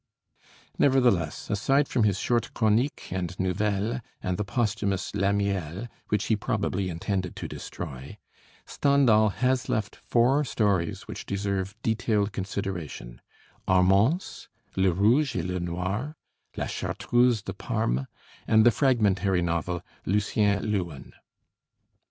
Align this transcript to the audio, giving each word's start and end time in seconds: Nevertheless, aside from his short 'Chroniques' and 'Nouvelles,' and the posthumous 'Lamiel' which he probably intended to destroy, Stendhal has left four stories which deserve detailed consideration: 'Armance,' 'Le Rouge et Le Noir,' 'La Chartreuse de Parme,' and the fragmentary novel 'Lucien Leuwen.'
Nevertheless, 0.79 1.47
aside 1.51 1.87
from 1.87 2.05
his 2.05 2.17
short 2.17 2.55
'Chroniques' 2.55 3.11
and 3.11 3.37
'Nouvelles,' 3.39 4.01
and 4.19 4.35
the 4.35 4.43
posthumous 4.43 5.13
'Lamiel' 5.13 5.87
which 6.09 6.23
he 6.25 6.35
probably 6.35 6.89
intended 6.89 7.35
to 7.35 7.47
destroy, 7.47 8.17
Stendhal 8.65 9.29
has 9.29 9.69
left 9.69 9.95
four 9.97 10.43
stories 10.43 11.03
which 11.07 11.27
deserve 11.27 11.75
detailed 11.83 12.31
consideration: 12.33 13.21
'Armance,' 13.67 14.47
'Le 14.75 14.91
Rouge 14.91 15.35
et 15.35 15.45
Le 15.45 15.59
Noir,' 15.59 16.15
'La 16.57 16.65
Chartreuse 16.65 17.43
de 17.43 17.53
Parme,' 17.53 18.07
and 18.47 18.65
the 18.65 18.71
fragmentary 18.71 19.43
novel 19.43 19.83
'Lucien 20.07 20.63
Leuwen.' 20.63 21.13